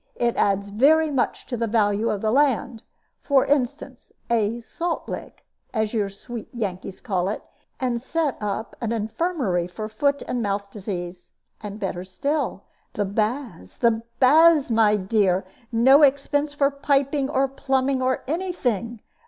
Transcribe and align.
It 0.15 0.35
adds 0.35 0.69
very 0.69 1.11
much 1.11 1.45
to 1.45 1.55
the 1.55 1.67
value 1.67 2.09
of 2.09 2.21
the 2.21 2.31
land. 2.31 2.81
For 3.21 3.45
instance, 3.45 4.11
a 4.31 4.59
'salt 4.59 5.07
lick,' 5.07 5.45
as 5.75 5.93
your 5.93 6.09
sweet 6.09 6.49
Yankees 6.51 6.99
call 6.99 7.29
it 7.29 7.43
and 7.79 8.01
set 8.01 8.35
up 8.41 8.75
an 8.81 8.91
infirmary 8.91 9.67
for 9.67 9.87
foot 9.87 10.23
and 10.27 10.41
mouth 10.41 10.71
disease. 10.71 11.29
And 11.61 11.79
better 11.79 12.03
still, 12.03 12.63
the 12.93 13.05
baths, 13.05 13.77
the 13.77 14.01
baths, 14.19 14.71
my 14.71 14.95
dear. 14.97 15.45
No 15.71 16.01
expense 16.01 16.51
for 16.55 16.71
piping, 16.71 17.29
or 17.29 17.47
pumping, 17.47 18.01
or 18.01 18.23
any 18.27 18.51
thing. 18.51 19.01